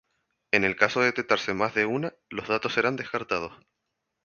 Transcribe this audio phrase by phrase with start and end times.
[0.51, 3.53] En el caso de detectarse más de una, los datos serán descartados.